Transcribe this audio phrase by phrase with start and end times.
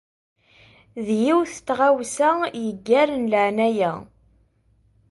[1.05, 2.29] D yiwet n tɣawsa
[2.63, 3.93] yeggaren leɛnaya.